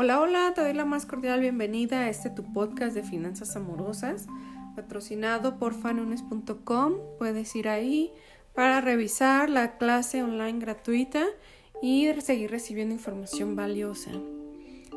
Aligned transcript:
Hola, 0.00 0.20
hola, 0.20 0.52
te 0.54 0.60
doy 0.60 0.74
la 0.74 0.84
más 0.84 1.06
cordial 1.06 1.40
bienvenida 1.40 2.02
a 2.02 2.08
este 2.08 2.30
tu 2.30 2.44
podcast 2.52 2.94
de 2.94 3.02
finanzas 3.02 3.56
amorosas, 3.56 4.28
patrocinado 4.76 5.58
por 5.58 5.74
fanunes.com. 5.74 6.94
Puedes 7.18 7.56
ir 7.56 7.68
ahí 7.68 8.12
para 8.54 8.80
revisar 8.80 9.50
la 9.50 9.76
clase 9.76 10.22
online 10.22 10.60
gratuita 10.60 11.24
y 11.82 12.08
seguir 12.20 12.52
recibiendo 12.52 12.94
información 12.94 13.56
valiosa. 13.56 14.12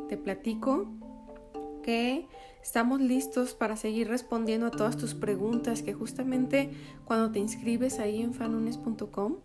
Te 0.07 0.17
platico 0.17 0.85
que 1.81 2.27
estamos 2.61 3.01
listos 3.01 3.55
para 3.55 3.77
seguir 3.77 4.07
respondiendo 4.07 4.67
a 4.67 4.71
todas 4.71 4.97
tus 4.97 5.15
preguntas 5.15 5.81
que 5.81 5.95
justamente 5.95 6.69
cuando 7.05 7.31
te 7.31 7.39
inscribes 7.39 7.97
ahí 7.97 8.21
en 8.21 8.35
fanunes.com 8.35 9.37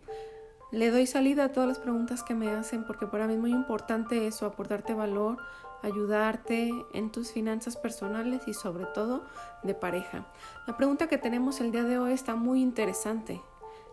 le 0.71 0.91
doy 0.91 1.07
salida 1.07 1.45
a 1.45 1.51
todas 1.51 1.69
las 1.69 1.79
preguntas 1.79 2.23
que 2.23 2.35
me 2.35 2.49
hacen 2.49 2.83
porque 2.83 3.07
para 3.07 3.27
mí 3.27 3.33
es 3.33 3.39
muy 3.39 3.51
importante 3.51 4.27
eso, 4.27 4.45
aportarte 4.45 4.93
valor, 4.93 5.37
ayudarte 5.81 6.71
en 6.93 7.11
tus 7.11 7.31
finanzas 7.31 7.77
personales 7.77 8.41
y 8.47 8.53
sobre 8.53 8.85
todo 8.85 9.23
de 9.63 9.73
pareja. 9.73 10.27
La 10.65 10.75
pregunta 10.75 11.07
que 11.07 11.17
tenemos 11.17 11.61
el 11.61 11.71
día 11.71 11.83
de 11.83 11.97
hoy 11.97 12.13
está 12.13 12.35
muy 12.35 12.61
interesante. 12.61 13.41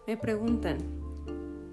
Me 0.06 0.16
preguntan, 0.16 0.78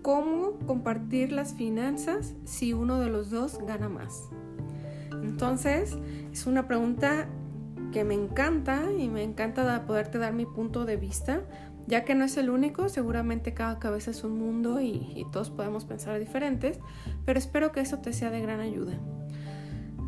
¿cómo 0.01 0.59
compartir 0.67 1.31
las 1.31 1.53
finanzas 1.53 2.33
si 2.45 2.73
uno 2.73 2.99
de 2.99 3.09
los 3.09 3.29
dos 3.31 3.57
gana 3.65 3.89
más? 3.89 4.29
Entonces, 5.23 5.97
es 6.31 6.45
una 6.45 6.67
pregunta 6.67 7.27
que 7.91 8.03
me 8.03 8.13
encanta 8.13 8.91
y 8.97 9.09
me 9.09 9.23
encanta 9.23 9.85
poderte 9.85 10.17
dar 10.17 10.33
mi 10.33 10.45
punto 10.45 10.85
de 10.85 10.95
vista 10.95 11.41
ya 11.87 12.05
que 12.05 12.15
no 12.15 12.25
es 12.25 12.37
el 12.37 12.49
único, 12.49 12.89
seguramente 12.89 13.53
cada 13.53 13.79
cabeza 13.79 14.11
es 14.11 14.23
un 14.23 14.37
mundo 14.37 14.81
y, 14.81 15.25
todos 15.31 15.49
podemos 15.49 15.85
pensar 15.85 16.19
diferentes, 16.19 16.79
pero 17.25 17.39
espero 17.39 17.71
que 17.71 17.81
eso 17.81 17.99
te 17.99 18.13
sea 18.13 18.29
de 18.29 18.41
gran 18.41 18.59
ayuda. 18.59 18.99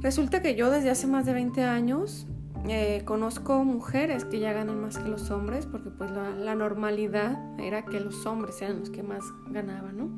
Resulta 0.02 0.42
que 0.42 0.56
yo 0.56 0.70
desde 0.70 0.90
hace 0.90 1.08
más 1.08 1.26
de 1.26 1.34
20 1.34 1.64
años 1.64 2.28
eh, 2.68 3.04
conozco 3.06 3.64
mujeres 3.64 4.24
que 4.26 4.40
ya 4.40 4.54
ganan 4.54 4.82
más 4.82 4.98
que 4.98 5.10
los 5.10 5.32
hombres, 5.32 5.66
porque 5.66 5.90
pues 5.90 6.12
la, 6.12 6.56
normalidad 6.56 7.38
era 7.60 7.84
que 7.86 8.00
los 8.00 8.26
hombres 8.26 8.62
eran 8.62 8.80
los 8.80 8.90
que 8.90 9.04
más 9.04 9.24
ganaban, 9.50 9.98
¿no? 9.98 10.18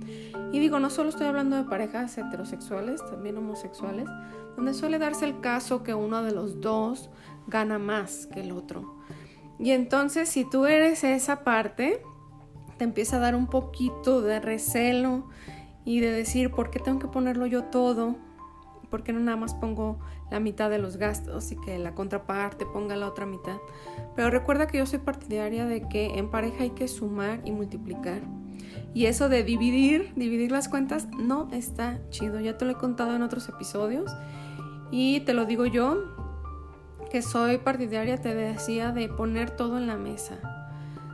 Y 0.52 0.59
digo, 0.59 0.80
no 0.80 0.90
solo 0.90 1.09
estoy 1.09 1.25
hablando 1.28 1.56
de 1.56 1.64
parejas 1.64 2.17
heterosexuales, 2.17 3.03
también 3.06 3.38
homosexuales, 3.38 4.08
donde 4.56 4.73
suele 4.73 5.00
darse 5.00 5.25
el 5.25 5.40
caso 5.40 5.84
que 5.84 5.94
uno 5.94 6.23
de 6.23 6.34
los 6.34 6.62
dos 6.62 7.09
gana 7.47 7.80
más 7.80 8.28
que 8.28 8.42
el 8.42 8.52
otro. 8.52 8.95
Y 9.59 9.72
entonces 9.72 10.30
si 10.30 10.44
tú 10.44 10.66
eres 10.66 11.03
esa 11.03 11.44
parte, 11.44 12.02
te 12.78 12.84
empieza 12.84 13.17
a 13.17 13.20
dar 13.20 13.36
un 13.36 13.48
poquito 13.48 14.22
de 14.22 14.39
recelo 14.39 15.28
y 15.86 16.00
de 16.00 16.12
decir, 16.12 16.52
¿por 16.52 16.70
qué 16.72 16.80
tengo 16.80 17.00
que 17.00 17.08
ponerlo 17.08 17.45
yo 17.45 17.66
todo? 17.66 18.16
¿Por 18.89 19.03
qué 19.03 19.14
no 19.14 19.20
nada 19.20 19.38
más 19.38 19.53
pongo 19.53 20.00
la 20.31 20.39
mitad 20.39 20.70
de 20.70 20.80
los 20.80 20.97
gastos 20.97 21.52
y 21.52 21.58
que 21.58 21.78
la 21.80 21.94
contraparte 21.94 22.66
ponga 22.66 22.95
la 22.95 23.08
otra 23.08 23.25
mitad? 23.25 23.58
Pero 24.16 24.30
recuerda 24.30 24.67
que 24.67 24.78
yo 24.78 24.86
soy 24.86 25.00
partidaria 25.00 25.66
de 25.66 25.88
que 25.88 26.17
en 26.17 26.30
pareja 26.30 26.64
hay 26.64 26.72
que 26.72 26.88
sumar 26.88 27.41
y 27.46 27.51
multiplicar. 27.51 28.22
Y 28.94 29.07
eso 29.07 29.30
de 29.30 29.44
dividir, 29.44 30.13
dividir 30.16 30.51
las 30.51 30.69
cuentas, 30.69 31.07
no 31.18 31.50
está 31.51 32.00
chido. 32.09 32.40
Ya 32.40 32.57
te 32.57 32.66
lo 32.66 32.72
he 32.72 32.75
contado 32.75 33.16
en 33.16 33.22
otros 33.22 33.50
episodios. 33.50 34.16
Y 34.91 35.22
te 35.22 35.34
lo 35.34 35.46
digo 35.46 35.66
yo, 35.66 36.15
que 37.16 37.22
soy 37.22 37.59
partidaria, 37.59 38.18
te 38.18 38.36
decía, 38.36 38.92
de 38.92 39.08
poner 39.08 39.50
todo 39.50 39.78
en 39.78 39.88
la 39.88 39.96
mesa. 39.96 40.36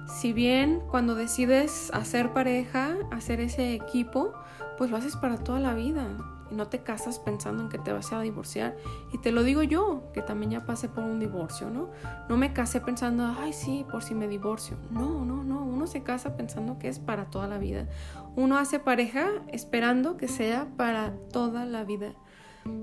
Si 0.08 0.34
bien 0.34 0.82
cuando 0.90 1.14
decides 1.14 1.92
hacer 1.94 2.34
pareja, 2.34 2.96
hacer 3.12 3.40
ese 3.40 3.76
equipo, 3.76 4.34
pues 4.80 4.90
lo 4.90 4.98
haces 4.98 5.16
para 5.16 5.38
toda 5.38 5.60
la 5.60 5.76
vida. 5.76 6.08
Y 6.50 6.56
no 6.56 6.66
te 6.70 6.82
casas 6.82 7.20
pensando 7.20 7.62
en 7.62 7.70
que 7.70 7.78
te 7.78 7.94
vas 7.94 8.12
a 8.14 8.20
divorciar. 8.20 8.76
Y 9.14 9.20
te 9.20 9.32
lo 9.32 9.44
digo 9.44 9.62
yo, 9.62 10.12
que 10.12 10.24
también 10.24 10.50
ya 10.50 10.66
pasé 10.66 10.90
por 10.90 11.04
un 11.04 11.20
divorcio, 11.20 11.70
¿no? 11.70 11.92
No 12.28 12.36
me 12.36 12.52
casé 12.52 12.82
pensando, 12.82 13.36
ay, 13.38 13.54
sí, 13.54 13.86
por 13.92 14.02
si 14.02 14.16
me 14.16 14.28
divorcio. 14.28 14.78
No, 14.90 15.24
no, 15.24 15.44
no. 15.44 15.64
Uno 15.64 15.86
se 15.86 16.02
casa 16.02 16.36
pensando 16.36 16.80
que 16.80 16.88
es 16.88 16.98
para 16.98 17.26
toda 17.26 17.48
la 17.48 17.60
vida. 17.60 17.88
Uno 18.36 18.58
hace 18.58 18.80
pareja 18.80 19.28
esperando 19.50 20.18
que 20.18 20.28
sea 20.28 20.68
para 20.78 21.14
toda 21.32 21.68
la 21.68 21.84
vida. 21.84 22.16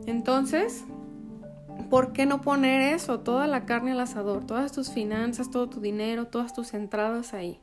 Entonces, 0.06 0.84
¿por 1.90 2.12
qué 2.12 2.26
no 2.26 2.40
poner 2.40 2.94
eso? 2.94 3.20
Toda 3.20 3.46
la 3.46 3.64
carne 3.64 3.92
al 3.92 4.00
asador, 4.00 4.46
todas 4.46 4.72
tus 4.72 4.90
finanzas, 4.90 5.50
todo 5.50 5.68
tu 5.68 5.80
dinero, 5.80 6.26
todas 6.26 6.54
tus 6.54 6.74
entradas 6.74 7.34
ahí. 7.34 7.60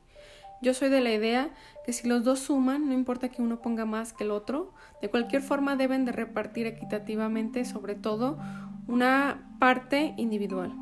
Yo 0.61 0.73
soy 0.73 0.89
de 0.89 1.01
la 1.01 1.13
idea 1.13 1.49
que 1.85 1.93
si 1.93 2.07
los 2.07 2.23
dos 2.23 2.39
suman, 2.39 2.87
no 2.87 2.93
importa 2.93 3.29
que 3.29 3.41
uno 3.41 3.61
ponga 3.61 3.85
más 3.85 4.13
que 4.13 4.23
el 4.23 4.31
otro, 4.31 4.73
de 5.01 5.09
cualquier 5.09 5.41
forma 5.41 5.75
deben 5.75 6.05
de 6.05 6.11
repartir 6.11 6.65
equitativamente, 6.65 7.65
sobre 7.65 7.95
todo 7.95 8.39
una 8.87 9.55
parte 9.59 10.13
individual. 10.17 10.73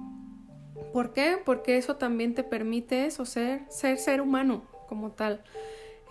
¿Por 0.93 1.11
qué? 1.11 1.37
Porque 1.43 1.77
eso 1.77 1.95
también 1.97 2.35
te 2.35 2.43
permite 2.43 3.05
eso, 3.05 3.25
ser, 3.25 3.63
ser 3.69 3.97
ser 3.97 4.21
humano 4.21 4.63
como 4.87 5.11
tal. 5.11 5.43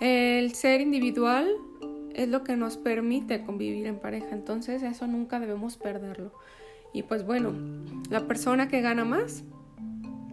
El 0.00 0.54
ser 0.54 0.80
individual 0.80 1.48
es 2.14 2.28
lo 2.28 2.42
que 2.42 2.56
nos 2.56 2.76
permite 2.76 3.44
convivir 3.44 3.86
en 3.86 3.98
pareja, 3.98 4.30
entonces 4.32 4.82
eso 4.82 5.06
nunca 5.06 5.40
debemos 5.40 5.76
perderlo. 5.76 6.32
Y 6.92 7.04
pues 7.04 7.24
bueno, 7.24 7.52
la 8.10 8.26
persona 8.26 8.68
que 8.68 8.80
gana 8.80 9.04
más, 9.04 9.44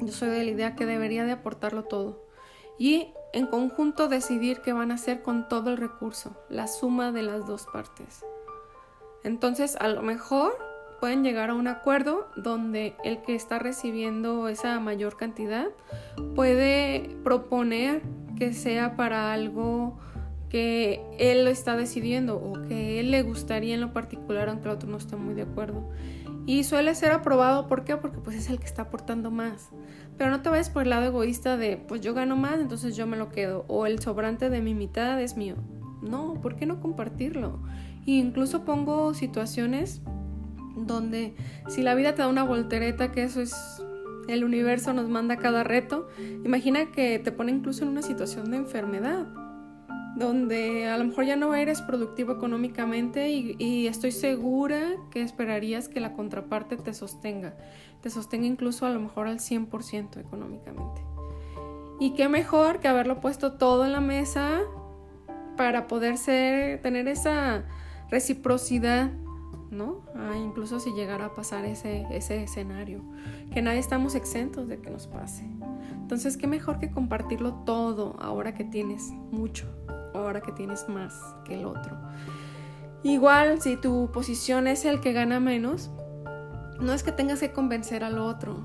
yo 0.02 0.12
soy 0.12 0.30
de 0.30 0.44
la 0.44 0.52
idea 0.52 0.76
que 0.76 0.86
debería 0.86 1.26
de 1.26 1.32
aportarlo 1.32 1.84
todo. 1.84 2.26
Y 2.78 3.08
en 3.34 3.48
conjunto 3.48 4.08
decidir 4.08 4.62
qué 4.62 4.74
van 4.74 4.92
a 4.92 4.96
hacer 4.96 5.22
con 5.22 5.48
todo 5.48 5.70
el 5.72 5.78
recurso, 5.78 6.36
la 6.50 6.68
suma 6.68 7.12
de 7.12 7.24
las 7.24 7.46
dos 7.46 7.68
partes. 7.72 8.26
Entonces, 9.24 9.76
a 9.80 9.88
lo 9.88 10.02
mejor 10.02 10.58
pueden 11.00 11.24
llegar 11.24 11.50
a 11.50 11.54
un 11.54 11.68
acuerdo 11.68 12.28
donde 12.36 12.96
el 13.04 13.22
que 13.22 13.36
está 13.36 13.60
recibiendo 13.60 14.48
esa 14.48 14.80
mayor 14.80 15.18
cantidad 15.18 15.68
puede 16.36 17.16
proponer 17.24 18.02
que 18.38 18.54
sea 18.54 18.96
para 18.96 19.34
algo 19.34 19.98
que 20.50 21.02
él 21.20 21.46
lo 21.46 21.52
está 21.52 21.78
decidiendo 21.78 22.38
o 22.38 22.54
que 22.68 23.00
él 23.00 23.12
le 23.12 23.22
gustaría 23.22 23.76
en 23.76 23.82
lo 23.82 23.94
particular 23.94 24.50
aunque 24.50 24.66
el 24.66 24.76
otro 24.76 24.90
no 24.90 24.98
esté 24.98 25.16
muy 25.16 25.36
de 25.36 25.44
acuerdo. 25.44 25.90
Y 26.50 26.64
suele 26.64 26.96
ser 26.96 27.12
aprobado, 27.12 27.68
¿por 27.68 27.84
qué? 27.84 27.96
Porque 27.96 28.18
pues 28.18 28.36
es 28.36 28.50
el 28.50 28.58
que 28.58 28.66
está 28.66 28.82
aportando 28.82 29.30
más. 29.30 29.70
Pero 30.18 30.32
no 30.32 30.42
te 30.42 30.50
vayas 30.50 30.72
por 30.72 30.82
el 30.82 30.90
lado 30.90 31.06
egoísta 31.06 31.58
de, 31.58 31.78
pues 31.78 32.02
yo 32.02 32.16
gano 32.16 32.36
más, 32.36 32.60
entonces 32.60 32.96
yo 32.96 33.06
me 33.06 33.18
lo 33.18 33.30
quedo. 33.30 33.66
O 33.68 33.86
el 33.86 34.00
sobrante 34.00 34.50
de 34.50 34.60
mi 34.60 34.74
mitad 34.74 35.22
es 35.22 35.38
mío. 35.38 35.58
No, 36.02 36.42
¿por 36.42 36.56
qué 36.56 36.66
no 36.66 36.82
compartirlo? 36.82 37.60
E 38.08 38.14
incluso 38.14 38.66
pongo 38.66 39.14
situaciones 39.14 40.02
donde 40.76 41.36
si 41.68 41.84
la 41.84 41.94
vida 41.94 42.16
te 42.16 42.24
da 42.24 42.28
una 42.28 42.44
voltereta, 42.44 43.12
que 43.12 43.22
eso 43.22 43.42
es 43.42 43.84
el 44.28 44.44
universo 44.44 44.92
nos 44.92 45.08
manda 45.08 45.38
cada 45.38 45.64
reto, 45.64 46.08
imagina 46.44 46.92
que 46.92 47.20
te 47.20 47.32
pone 47.32 47.52
incluso 47.52 47.84
en 47.84 47.90
una 47.90 48.02
situación 48.02 48.50
de 48.50 48.58
enfermedad 48.58 49.28
donde 50.20 50.88
a 50.90 50.98
lo 50.98 51.06
mejor 51.06 51.26
ya 51.26 51.38
no 51.38 51.56
eres 51.56 51.82
productivo 51.82 52.34
económicamente 52.34 53.30
y, 53.30 53.88
estoy 53.88 54.12
segura 54.12 54.82
que 55.10 55.22
esperarías 55.22 55.88
que 55.88 56.02
la 56.02 56.14
contraparte 56.14 56.76
te 56.78 56.94
sostenga, 56.94 57.56
te 58.02 58.10
sostenga 58.10 58.46
incluso 58.46 58.86
a 58.86 58.90
lo 58.90 59.00
mejor 59.00 59.28
al 59.28 59.40
100% 59.40 60.18
económicamente. 60.18 61.02
Y 62.00 62.12
qué 62.14 62.30
mejor 62.30 62.80
que 62.80 62.88
haberlo 62.88 63.20
puesto 63.20 63.54
todo 63.54 63.86
en 63.86 63.94
la 63.94 64.02
mesa 64.02 64.62
para 65.58 65.88
poder 65.88 66.18
ser, 66.18 66.82
tener 66.82 67.08
esa 67.08 67.66
reciprocidad, 68.10 69.12
¿no? 69.72 70.02
Ah, 70.16 70.36
incluso 70.38 70.80
si 70.80 70.92
llegara 70.92 71.26
a 71.26 71.34
pasar 71.34 71.66
ese, 71.66 72.06
ese 72.12 72.44
escenario, 72.44 73.04
que 73.54 73.62
nadie 73.62 73.80
estamos 73.80 74.16
exentos 74.16 74.68
de 74.68 74.80
que 74.80 74.90
nos 74.90 75.08
pase. 75.08 75.46
Entonces, 75.94 76.38
qué 76.38 76.48
mejor 76.48 76.80
que 76.80 76.90
compartirlo 76.90 77.54
todo 77.66 78.16
ahora 78.20 78.54
que 78.54 78.64
tienes 78.64 79.12
mucho 79.32 79.68
ahora 80.30 80.42
que 80.42 80.52
tienes 80.52 80.88
más 80.88 81.36
que 81.44 81.56
el 81.56 81.66
otro. 81.66 81.98
Igual, 83.04 83.62
si 83.62 83.78
tu 83.78 84.12
posición 84.12 84.68
es 84.68 84.86
el 84.86 85.00
que 85.00 85.14
gana 85.14 85.40
menos, 85.40 85.90
no 86.80 86.94
es 86.94 87.04
que 87.04 87.12
tengas 87.12 87.40
que 87.40 87.52
convencer 87.52 88.04
al 88.04 88.20
otro, 88.20 88.64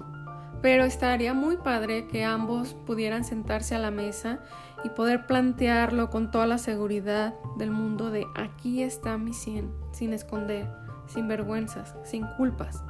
pero 0.61 0.85
estaría 0.85 1.35
muy 1.35 1.57
padre 1.57 2.07
que 2.09 2.25
ambos 2.25 2.75
pudieran 2.75 3.25
sentarse 3.25 3.75
a 3.75 3.79
la 3.79 3.91
mesa 3.91 4.41
y 4.83 4.89
poder 4.91 5.27
plantearlo 5.27 6.11
con 6.11 6.31
toda 6.31 6.47
la 6.47 6.59
seguridad 6.59 7.35
del 7.57 7.71
mundo 7.71 8.11
de 8.11 8.27
aquí 8.35 8.83
está 8.83 9.19
mi 9.19 9.35
100, 9.35 9.71
sin 9.93 10.13
esconder, 10.13 10.69
sin 11.07 11.29
vergüenzas, 11.29 11.95
sin 12.05 12.27
culpas. 12.37 12.83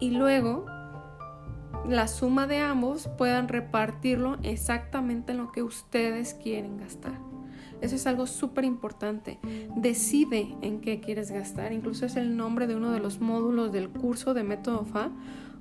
Y 0.00 0.10
luego 0.10 0.66
la 1.86 2.08
suma 2.08 2.46
de 2.46 2.60
ambos 2.60 3.08
puedan 3.18 3.48
repartirlo 3.48 4.38
exactamente 4.42 5.32
en 5.32 5.38
lo 5.38 5.52
que 5.52 5.62
ustedes 5.62 6.34
quieren 6.34 6.78
gastar. 6.78 7.18
Eso 7.80 7.96
es 7.96 8.06
algo 8.06 8.26
súper 8.26 8.64
importante. 8.64 9.38
Decide 9.76 10.54
en 10.62 10.80
qué 10.80 11.00
quieres 11.00 11.30
gastar. 11.30 11.72
Incluso 11.72 12.06
es 12.06 12.16
el 12.16 12.36
nombre 12.36 12.66
de 12.66 12.76
uno 12.76 12.92
de 12.92 13.00
los 13.00 13.20
módulos 13.20 13.72
del 13.72 13.90
curso 13.90 14.34
de 14.34 14.44
Método 14.44 14.84
FA, 14.84 15.10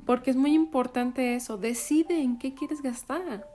porque 0.05 0.31
es 0.31 0.35
muy 0.35 0.53
importante 0.53 1.35
eso. 1.35 1.57
Decide 1.57 2.21
en 2.21 2.37
qué 2.37 2.53
quieres 2.53 2.81
gastar. 2.81 3.47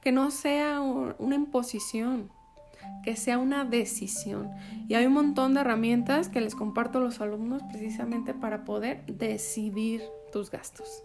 Que 0.00 0.12
no 0.12 0.30
sea 0.30 0.80
una 0.80 1.34
imposición, 1.34 2.30
que 3.04 3.16
sea 3.16 3.38
una 3.38 3.64
decisión. 3.64 4.50
Y 4.88 4.94
hay 4.94 5.06
un 5.06 5.12
montón 5.12 5.54
de 5.54 5.60
herramientas 5.60 6.28
que 6.28 6.40
les 6.40 6.54
comparto 6.54 6.98
a 6.98 7.02
los 7.02 7.20
alumnos 7.20 7.62
precisamente 7.70 8.34
para 8.34 8.64
poder 8.64 9.04
decidir 9.06 10.02
tus 10.32 10.50
gastos. 10.50 11.04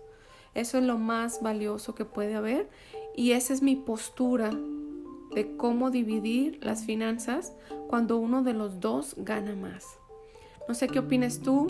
Eso 0.55 0.79
es 0.79 0.83
lo 0.83 0.97
más 0.97 1.43
valioso 1.43 1.93
que 1.93 2.05
puede 2.05 2.33
haber 2.33 2.67
y 3.15 3.33
esa 3.33 3.53
es 3.53 3.61
mi 3.61 3.75
postura 3.75 4.49
de 5.33 5.57
cómo 5.57 5.91
dividir 5.91 6.59
las 6.63 6.85
finanzas 6.85 7.53
cuando 7.87 8.17
uno 8.17 8.43
de 8.43 8.53
los 8.53 8.79
dos 8.79 9.15
gana 9.17 9.55
más. 9.55 9.99
No 10.67 10.73
sé 10.73 10.87
qué 10.87 10.97
opines 10.99 11.41
tú. 11.41 11.67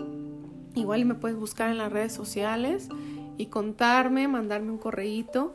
Igual 0.75 1.06
me 1.06 1.15
puedes 1.15 1.38
buscar 1.38 1.69
en 1.69 1.77
las 1.77 1.92
redes 1.92 2.13
sociales 2.13 2.89
y 3.38 3.48
contarme, 3.48 4.27
mandarme 4.27 4.71
un 4.71 4.77
correíto 4.77 5.54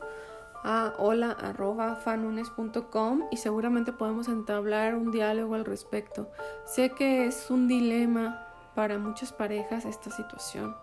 a 0.63 0.93
hola.fanunes.com 0.97 3.23
y 3.31 3.37
seguramente 3.37 3.91
podemos 3.91 4.27
entablar 4.29 4.95
un 4.95 5.11
diálogo 5.11 5.55
al 5.55 5.65
respecto. 5.65 6.31
Sé 6.65 6.91
que 6.91 7.25
es 7.25 7.51
un 7.51 7.67
dilema 7.67 8.47
para 8.75 8.97
muchas 8.97 9.33
parejas 9.33 9.83
esta 9.85 10.09
situación. 10.09 10.73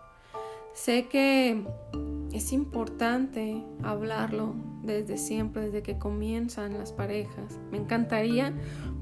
Sé 0.82 1.08
que 1.08 1.62
es 2.32 2.54
importante 2.54 3.62
hablarlo 3.82 4.54
desde 4.82 5.18
siempre, 5.18 5.66
desde 5.66 5.82
que 5.82 5.98
comienzan 5.98 6.78
las 6.78 6.90
parejas. 6.94 7.58
Me 7.70 7.76
encantaría 7.76 8.54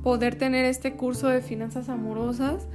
poder 0.02 0.34
tener 0.34 0.64
este 0.64 0.96
curso 0.96 1.28
de 1.28 1.40
finanzas 1.40 1.88
amorosas 1.88 2.66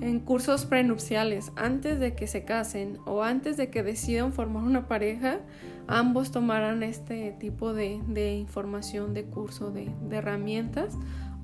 en 0.00 0.20
cursos 0.20 0.64
prenupciales, 0.64 1.52
antes 1.54 2.00
de 2.00 2.14
que 2.14 2.26
se 2.26 2.46
casen 2.46 2.96
o 3.04 3.22
antes 3.22 3.58
de 3.58 3.68
que 3.68 3.82
decidan 3.82 4.32
formar 4.32 4.62
una 4.62 4.88
pareja, 4.88 5.40
ambos 5.86 6.30
tomarán 6.30 6.82
este 6.82 7.32
tipo 7.32 7.74
de, 7.74 8.00
información, 8.38 9.12
de 9.12 9.24
curso, 9.24 9.70
de, 9.70 9.90
de 10.08 10.16
herramientas 10.16 10.96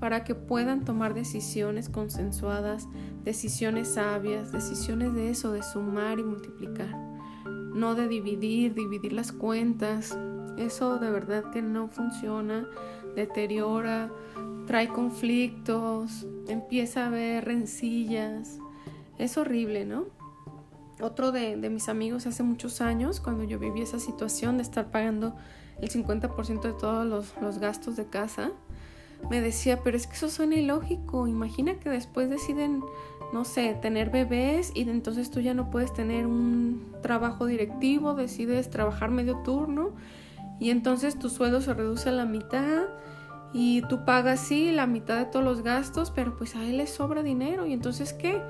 para 0.03 0.25
que 0.25 0.35
puedan 0.35 0.85
tomar 0.85 1.15
decisiones 1.15 1.89
consensuadas, 1.89 2.89
decisiones 3.23 3.87
sabias, 3.87 4.51
decisiones 4.51 5.15
de 5.15 5.31
eso, 5.31 5.53
de 5.53 5.63
sumar 5.63 6.19
y 6.19 6.25
multiplicar, 6.25 6.93
no 7.45 7.95
de 7.95 8.09
dividir, 8.09 8.75
dividir 8.75 9.13
las 9.13 9.31
cuentas. 9.31 10.19
Eso 10.59 10.99
de 10.99 11.09
verdad 11.09 11.53
que 11.53 11.63
no 11.63 11.87
funciona, 11.87 12.67
deteriora, 13.15 14.11
trae 14.67 14.89
conflictos, 14.89 16.27
empieza 16.49 17.05
a 17.05 17.07
haber 17.07 17.45
rencillas. 17.45 18.59
Es 19.19 19.39
horrible, 19.39 19.85
¿no? 19.85 20.07
Otro 21.01 21.31
de, 21.31 21.57
mis 21.71 21.89
amigos 21.89 22.27
hace 22.27 22.43
muchos 22.43 22.81
años, 22.81 23.21
cuando 23.21 23.45
yo 23.45 23.61
viví 23.61 23.83
esa 23.83 24.01
situación 24.01 24.57
de 24.57 24.65
estar 24.65 24.91
pagando 24.91 25.37
el 25.81 25.91
50% 25.91 26.61
de 26.61 26.73
todos 26.73 27.07
los, 27.07 27.41
los 27.41 27.59
gastos 27.59 27.95
de 27.95 28.07
casa, 28.07 28.51
me 29.31 29.41
decía, 29.41 29.81
pero 29.83 29.97
es 29.97 30.07
que 30.07 30.15
eso 30.15 30.29
suena 30.29 30.57
ilógico. 30.57 31.27
Imagina 31.27 31.75
que 31.75 31.89
después 31.89 32.29
deciden, 32.31 32.83
no 33.33 33.45
sé, 33.45 33.75
tener 33.81 34.11
bebés 34.11 34.73
y 34.75 34.83
entonces 34.89 35.31
tú 35.31 35.41
ya 35.41 35.55
no 35.55 35.71
puedes 35.71 35.93
tener 35.93 36.27
un 36.27 36.93
trabajo 37.03 37.47
directivo, 37.47 38.15
decides 38.15 38.71
trabajar 38.71 39.11
medio 39.11 39.39
turno 39.39 39.91
y 40.59 40.71
entonces 40.71 41.19
tu 41.19 41.29
sueldo 41.29 41.61
se 41.61 41.75
reduce 41.75 42.09
a 42.09 42.13
la 42.13 42.27
mitad 42.27 42.85
y 43.53 43.83
tú 43.89 44.05
pagas 44.05 44.41
sí 44.41 44.71
la 44.71 44.87
mitad 44.87 45.17
de 45.17 45.25
todos 45.27 45.45
los 45.45 45.63
gastos, 45.63 46.11
pero 46.11 46.37
pues 46.37 46.57
a 46.57 46.63
él 46.65 46.79
le 46.79 46.87
sobra 46.87 47.23
dinero 47.23 47.67
y 47.67 47.73
entonces 47.73 48.13
¿qué? 48.13 48.41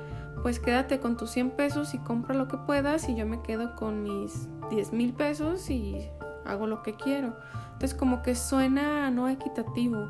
Pues 0.42 0.58
quédate 0.58 0.98
con 0.98 1.16
tus 1.16 1.30
100 1.30 1.50
pesos 1.50 1.94
y 1.94 1.98
compra 1.98 2.34
lo 2.34 2.48
que 2.48 2.56
puedas 2.56 3.08
y 3.08 3.14
yo 3.14 3.26
me 3.26 3.40
quedo 3.42 3.76
con 3.76 4.02
mis 4.02 4.48
10 4.70 4.92
mil 4.92 5.12
pesos 5.12 5.70
y 5.70 6.08
hago 6.44 6.66
lo 6.66 6.82
que 6.82 6.94
quiero. 6.94 7.36
Entonces 7.72 7.94
como 7.94 8.22
que 8.22 8.34
suena 8.34 9.10
no 9.10 9.28
equitativo. 9.28 10.08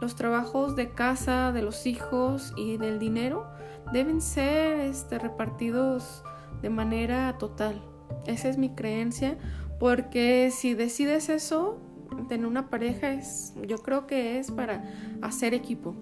Los 0.00 0.16
trabajos 0.16 0.76
de 0.76 0.90
casa, 0.90 1.52
de 1.52 1.62
los 1.62 1.86
hijos 1.86 2.52
y 2.56 2.76
del 2.76 2.98
dinero 2.98 3.46
deben 3.92 4.20
ser 4.20 4.80
este, 4.80 5.18
repartidos 5.18 6.22
de 6.62 6.70
manera 6.70 7.36
total. 7.38 7.82
Esa 8.26 8.48
es 8.48 8.58
mi 8.58 8.70
creencia, 8.70 9.38
porque 9.78 10.50
si 10.50 10.74
decides 10.74 11.28
eso, 11.28 11.78
tener 12.28 12.46
una 12.46 12.70
pareja 12.70 13.12
es, 13.12 13.54
yo 13.66 13.78
creo 13.78 14.06
que 14.06 14.38
es 14.38 14.50
para 14.50 14.84
hacer 15.20 15.54
equipo, 15.54 15.94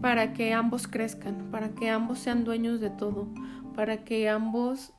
para 0.00 0.32
que 0.32 0.52
ambos 0.52 0.86
crezcan, 0.86 1.50
para 1.50 1.70
que 1.70 1.90
ambos 1.90 2.18
sean 2.18 2.44
dueños 2.44 2.80
de 2.80 2.90
todo, 2.90 3.28
para 3.74 4.04
que 4.04 4.28
ambos 4.28 4.92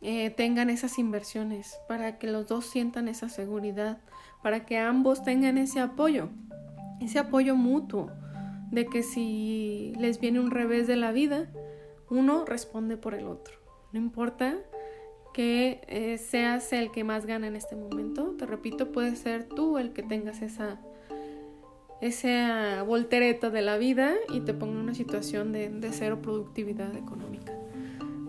eh, 0.00 0.30
tengan 0.30 0.70
esas 0.70 0.98
inversiones, 0.98 1.78
para 1.88 2.18
que 2.18 2.26
los 2.26 2.48
dos 2.48 2.66
sientan 2.66 3.08
esa 3.08 3.28
seguridad, 3.28 3.98
para 4.42 4.66
que 4.66 4.78
ambos 4.78 5.22
tengan 5.22 5.58
ese 5.58 5.80
apoyo, 5.80 6.28
ese 7.04 7.18
apoyo 7.18 7.56
mutuo, 7.56 8.10
de 8.70 8.86
que 8.86 9.02
si 9.02 9.92
les 9.98 10.18
viene 10.18 10.40
un 10.40 10.50
revés 10.50 10.86
de 10.86 10.96
la 10.96 11.12
vida, 11.12 11.50
uno 12.08 12.44
responde 12.44 12.96
por 12.96 13.14
el 13.14 13.26
otro. 13.26 13.54
No 13.92 14.00
importa 14.00 14.58
que 15.32 15.80
eh, 15.88 16.18
seas 16.18 16.72
el 16.72 16.90
que 16.90 17.04
más 17.04 17.26
gana 17.26 17.46
en 17.46 17.56
este 17.56 17.76
momento. 17.76 18.34
Te 18.38 18.46
repito, 18.46 18.92
puede 18.92 19.16
ser 19.16 19.46
tú 19.48 19.78
el 19.78 19.92
que 19.92 20.02
tengas 20.02 20.42
esa, 20.42 20.80
esa 22.00 22.82
voltereta 22.82 23.50
de 23.50 23.62
la 23.62 23.76
vida 23.78 24.14
y 24.32 24.40
te 24.40 24.54
ponga 24.54 24.74
en 24.74 24.80
una 24.80 24.94
situación 24.94 25.52
de, 25.52 25.70
de, 25.70 25.92
cero 25.92 26.20
productividad 26.22 26.94
económica. 26.96 27.52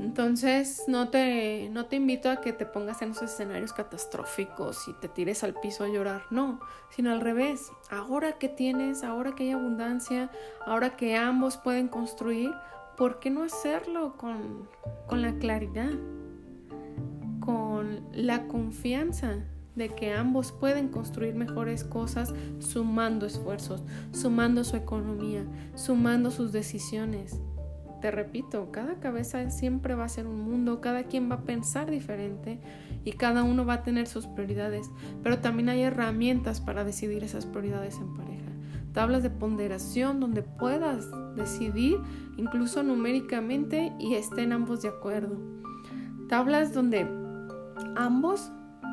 Entonces, 0.04 0.84
no 0.88 1.10
te, 1.10 1.70
no 1.72 1.86
te 1.86 1.96
invito 1.96 2.30
a 2.30 2.42
que 2.42 2.52
te 2.52 2.66
pongas 2.66 3.02
en 3.02 3.12
esos 3.12 3.32
escenarios 3.32 3.72
catastróficos 3.72 4.88
y 4.90 4.94
te 4.94 5.08
tires 5.08 5.44
al 5.44 5.54
piso 5.54 5.86
a 5.86 5.88
llorar, 5.88 6.24
no, 6.30 6.60
sino 6.90 7.12
al 7.12 7.22
revés. 7.22 7.72
Ahora 7.90 8.34
que 8.34 8.50
tienes, 8.50 9.04
ahora 9.04 9.34
que 9.34 9.44
hay 9.44 9.52
abundancia, 9.52 10.30
ahora 10.66 10.98
que 10.98 11.16
ambos 11.16 11.58
pueden 11.58 11.88
construir, 11.88 12.52
¿por 12.98 13.20
qué 13.20 13.30
no 13.30 13.44
hacerlo 13.44 14.18
con, 14.18 14.68
con 15.08 15.22
la 15.22 15.34
claridad? 15.36 15.92
con 17.46 18.02
la 18.14 18.48
confianza 18.48 19.36
de 19.76 19.90
que 19.90 20.14
ambos 20.14 20.54
pueden 20.54 20.88
construir 20.88 21.36
mejores 21.36 21.84
cosas 21.84 22.34
sumando 22.60 23.26
esfuerzos, 23.26 23.84
sumando 24.12 24.64
su 24.64 24.78
economía, 24.78 25.46
sumando 25.76 26.32
sus 26.32 26.54
decisiones. 26.54 27.42
Te 28.04 28.12
repito, 28.12 28.70
cada 28.70 28.96
cabeza 28.96 29.50
siempre 29.50 29.96
va 29.96 30.04
a 30.04 30.10
ser 30.10 30.28
un 30.28 30.42
mundo, 30.42 30.82
cada 30.82 31.04
quien 31.04 31.32
va 31.32 31.36
a 31.36 31.44
pensar 31.44 31.90
diferente 31.90 32.60
y 33.06 33.14
cada 33.14 33.44
uno 33.44 33.66
va 33.66 33.76
a 33.76 33.84
tener 33.84 34.08
sus 34.08 34.28
prioridades, 34.28 34.92
pero 35.24 35.40
también 35.40 35.70
hay 35.70 35.84
herramientas 35.84 36.60
para 36.60 36.84
decidir 36.84 37.24
esas 37.24 37.46
prioridades 37.46 37.96
en 38.00 38.14
pareja. 38.14 38.52
Tablas 38.92 39.24
de 39.24 39.30
ponderación 39.30 40.20
donde 40.20 40.42
puedas 40.42 41.08
decidir 41.38 41.98
incluso 42.36 42.84
numéricamente 42.84 43.94
y 44.02 44.16
estén 44.16 44.52
ambos 44.52 44.82
de 44.82 44.90
acuerdo. 44.90 45.38
Tablas 46.28 46.74
donde 46.74 47.08
ambos 47.96 48.52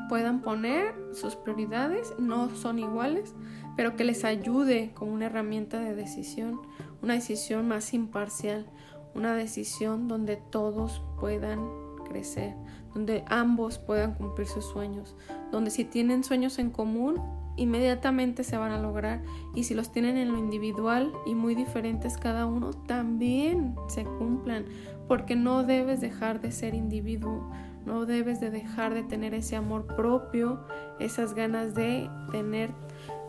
puedan 0.08 0.40
poner 0.40 0.94
sus 1.12 1.34
prioridades, 1.34 2.14
no 2.20 2.48
son 2.54 2.78
iguales, 2.78 3.34
pero 3.76 3.96
que 3.96 4.04
les 4.04 4.24
ayude 4.24 4.92
como 4.94 5.12
una 5.12 5.26
herramienta 5.26 5.80
de 5.80 5.94
decisión, 5.94 6.60
una 7.02 7.14
decisión 7.14 7.66
más 7.66 7.94
imparcial, 7.94 8.66
una 9.14 9.34
decisión 9.34 10.08
donde 10.08 10.36
todos 10.36 11.02
puedan 11.18 11.68
crecer, 12.08 12.54
donde 12.94 13.24
ambos 13.28 13.78
puedan 13.78 14.14
cumplir 14.14 14.46
sus 14.46 14.64
sueños, 14.64 15.14
donde 15.52 15.70
si 15.70 15.84
tienen 15.84 16.24
sueños 16.24 16.58
en 16.58 16.70
común, 16.70 17.20
inmediatamente 17.56 18.44
se 18.44 18.56
van 18.56 18.72
a 18.72 18.80
lograr 18.80 19.22
y 19.54 19.64
si 19.64 19.74
los 19.74 19.92
tienen 19.92 20.16
en 20.16 20.32
lo 20.32 20.38
individual 20.38 21.12
y 21.26 21.34
muy 21.34 21.54
diferentes 21.54 22.16
cada 22.16 22.46
uno, 22.46 22.70
también 22.72 23.76
se 23.88 24.04
cumplan, 24.04 24.66
porque 25.06 25.36
no 25.36 25.62
debes 25.62 26.00
dejar 26.00 26.40
de 26.40 26.52
ser 26.52 26.74
individuo 26.74 27.50
no 27.84 28.04
debes 28.04 28.40
de 28.40 28.50
dejar 28.50 28.94
de 28.94 29.02
tener 29.02 29.34
ese 29.34 29.56
amor 29.56 29.86
propio, 29.96 30.60
esas 30.98 31.34
ganas 31.34 31.74
de 31.74 32.10
tener 32.30 32.70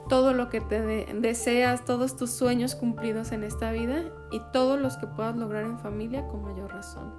todo 0.09 0.33
lo 0.33 0.49
que 0.49 0.61
te 0.61 0.81
deseas, 1.15 1.85
todos 1.85 2.17
tus 2.17 2.31
sueños 2.31 2.75
cumplidos 2.75 3.31
en 3.31 3.43
esta 3.43 3.71
vida 3.71 4.03
y 4.31 4.41
todos 4.51 4.79
los 4.79 4.97
que 4.97 5.07
puedas 5.07 5.35
lograr 5.35 5.63
en 5.63 5.79
familia 5.79 6.27
con 6.27 6.43
mayor 6.43 6.71
razón. 6.71 7.13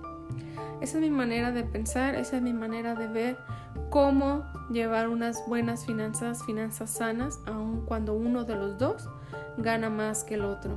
Esa 0.80 0.98
es 0.98 1.02
mi 1.02 1.10
manera 1.10 1.52
de 1.52 1.64
pensar, 1.64 2.14
esa 2.14 2.36
es 2.36 2.42
mi 2.42 2.52
manera 2.52 2.94
de 2.94 3.06
ver 3.06 3.38
cómo 3.90 4.44
llevar 4.70 5.08
unas 5.08 5.46
buenas 5.46 5.86
finanzas, 5.86 6.44
finanzas 6.44 6.90
sanas, 6.90 7.38
aun 7.46 7.84
cuando 7.86 8.14
uno 8.14 8.44
de 8.44 8.56
los 8.56 8.78
dos 8.78 9.08
gana 9.58 9.90
más 9.90 10.24
que 10.24 10.34
el 10.34 10.44
otro. 10.44 10.76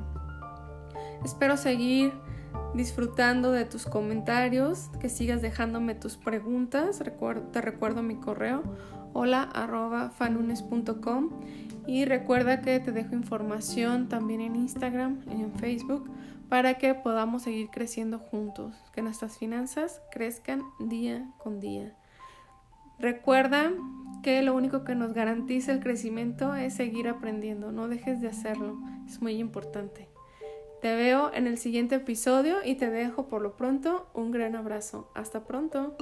Espero 1.23 1.57
seguir 1.57 2.13
disfrutando 2.75 3.51
de 3.51 3.65
tus 3.65 3.85
comentarios, 3.85 4.89
que 4.99 5.09
sigas 5.09 5.41
dejándome 5.41 5.95
tus 5.95 6.17
preguntas. 6.17 7.01
te 7.51 7.61
recuerdo 7.61 8.03
mi 8.03 8.15
correo 8.19 8.63
hola 9.17 9.43
arroba 9.43 10.09
fanunes.com 10.09 11.29
y 11.87 12.05
recuerda 12.05 12.61
que 12.61 12.79
te 12.79 12.91
dejo 12.91 13.15
información 13.15 14.09
también 14.09 14.41
en 14.41 14.55
Instagram 14.55 15.21
y 15.27 15.41
en 15.41 15.53
Facebook 15.53 16.09
para 16.49 16.75
que 16.75 16.93
podamos 16.93 17.43
seguir 17.43 17.69
creciendo 17.69 18.19
juntos, 18.19 18.75
que 18.93 19.01
nuestras 19.01 19.37
finanzas 19.37 20.01
crezcan 20.11 20.63
día 20.79 21.27
con 21.37 21.59
día. 21.59 21.95
Recuerda 22.99 23.71
que 24.23 24.41
lo 24.41 24.55
único 24.55 24.83
que 24.83 24.95
nos 24.95 25.13
garantiza 25.13 25.71
el 25.71 25.81
crecimiento 25.81 26.55
es 26.55 26.73
seguir 26.73 27.07
aprendiendo, 27.07 27.71
no 27.71 27.87
dejes 27.87 28.21
de 28.21 28.27
hacerlo, 28.27 28.77
es 29.05 29.21
muy 29.21 29.33
importante. 29.33 30.07
Te 30.81 30.95
veo 30.95 31.33
en 31.33 31.47
el 31.47 31.57
siguiente 31.57 31.95
episodio 31.95 32.57
y 32.63 32.75
te 32.75 32.89
dejo 32.89 33.27
por 33.27 33.41
lo 33.41 33.55
pronto 33.55 34.07
un 34.13 34.31
gran 34.31 34.55
abrazo. 34.55 35.09
Hasta 35.15 35.45
pronto. 35.45 35.97